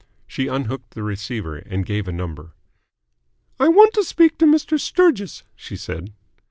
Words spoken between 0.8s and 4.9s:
the receiver, and gave a number. "I want to speak to Mr.